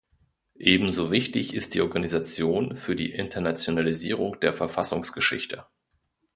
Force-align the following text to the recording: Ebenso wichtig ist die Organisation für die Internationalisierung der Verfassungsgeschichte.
Ebenso 0.57 1.11
wichtig 1.11 1.53
ist 1.53 1.75
die 1.75 1.81
Organisation 1.81 2.75
für 2.75 2.95
die 2.95 3.11
Internationalisierung 3.11 4.39
der 4.39 4.51
Verfassungsgeschichte. 4.55 5.65